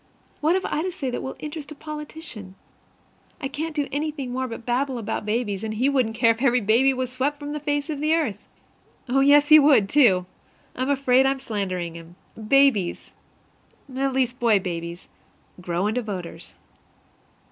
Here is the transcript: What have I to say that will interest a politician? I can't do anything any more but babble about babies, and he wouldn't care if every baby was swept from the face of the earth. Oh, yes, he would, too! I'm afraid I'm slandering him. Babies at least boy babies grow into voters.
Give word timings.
What 0.39 0.55
have 0.55 0.65
I 0.65 0.81
to 0.81 0.91
say 0.91 1.11
that 1.11 1.21
will 1.21 1.35
interest 1.37 1.71
a 1.71 1.75
politician? 1.75 2.55
I 3.39 3.47
can't 3.47 3.75
do 3.75 3.87
anything 3.91 4.29
any 4.29 4.33
more 4.33 4.47
but 4.47 4.65
babble 4.65 4.97
about 4.97 5.27
babies, 5.27 5.63
and 5.63 5.75
he 5.75 5.89
wouldn't 5.89 6.15
care 6.15 6.31
if 6.31 6.41
every 6.41 6.59
baby 6.59 6.91
was 6.91 7.11
swept 7.11 7.37
from 7.39 7.53
the 7.53 7.59
face 7.59 7.87
of 7.87 7.99
the 7.99 8.15
earth. 8.15 8.39
Oh, 9.07 9.19
yes, 9.19 9.49
he 9.49 9.59
would, 9.59 9.87
too! 9.87 10.25
I'm 10.75 10.89
afraid 10.89 11.27
I'm 11.27 11.37
slandering 11.37 11.93
him. 11.95 12.15
Babies 12.47 13.11
at 13.95 14.13
least 14.13 14.39
boy 14.39 14.57
babies 14.57 15.07
grow 15.61 15.85
into 15.85 16.01
voters. 16.01 16.55